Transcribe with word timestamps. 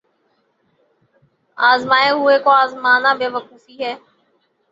آزمائے 1.57 2.09
ہوئے 2.17 2.37
کو 2.43 2.49
آزمانا 2.63 3.11
بے 3.19 3.27
وقوفی 3.35 3.75
ہے۔ 3.83 3.93